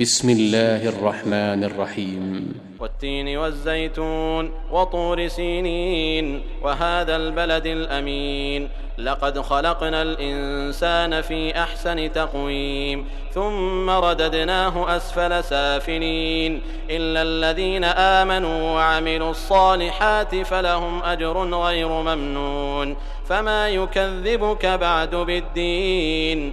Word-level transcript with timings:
بسم 0.00 0.30
الله 0.30 0.88
الرحمن 0.88 1.64
الرحيم. 1.64 2.54
والتين 2.80 3.36
والزيتون 3.36 4.50
وطور 4.70 5.28
سينين 5.28 6.42
وهذا 6.62 7.16
البلد 7.16 7.66
الأمين. 7.66 8.68
لقد 8.98 9.40
خلقنا 9.40 10.02
الإنسان 10.02 11.20
في 11.20 11.58
أحسن 11.58 12.12
تقويم 12.12 13.06
ثم 13.34 13.90
رددناه 13.90 14.96
أسفل 14.96 15.44
سافلين. 15.44 16.62
إلا 16.90 17.22
الذين 17.22 17.84
آمنوا 17.84 18.70
وعملوا 18.70 19.30
الصالحات 19.30 20.34
فلهم 20.34 21.02
أجر 21.02 21.54
غير 21.54 21.88
ممنون. 21.88 22.96
فما 23.28 23.68
يكذبك 23.68 24.66
بعد 24.66 25.14
بالدين. 25.14 26.52